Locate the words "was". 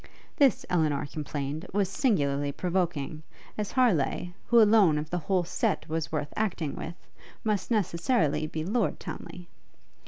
1.73-1.87, 5.87-6.11